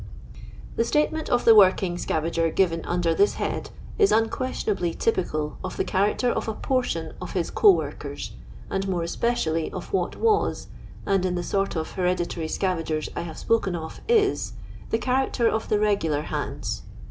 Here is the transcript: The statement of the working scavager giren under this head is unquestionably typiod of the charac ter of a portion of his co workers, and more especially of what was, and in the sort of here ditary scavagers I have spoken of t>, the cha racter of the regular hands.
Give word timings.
The 0.77 0.83
statement 0.83 1.29
of 1.29 1.45
the 1.45 1.53
working 1.53 1.95
scavager 1.95 2.51
giren 2.51 2.81
under 2.85 3.13
this 3.13 3.35
head 3.35 3.69
is 3.99 4.11
unquestionably 4.11 4.95
typiod 4.95 5.57
of 5.63 5.77
the 5.77 5.85
charac 5.85 6.17
ter 6.17 6.31
of 6.31 6.47
a 6.47 6.55
portion 6.55 7.13
of 7.21 7.33
his 7.33 7.51
co 7.51 7.69
workers, 7.69 8.31
and 8.67 8.87
more 8.87 9.03
especially 9.03 9.71
of 9.71 9.93
what 9.93 10.15
was, 10.15 10.69
and 11.05 11.23
in 11.23 11.35
the 11.35 11.43
sort 11.43 11.75
of 11.75 11.93
here 11.97 12.15
ditary 12.15 12.49
scavagers 12.49 13.09
I 13.15 13.21
have 13.21 13.37
spoken 13.37 13.75
of 13.75 14.01
t>, 14.07 14.35
the 14.89 14.97
cha 14.97 15.27
racter 15.27 15.47
of 15.47 15.69
the 15.69 15.77
regular 15.77 16.23
hands. 16.23 16.81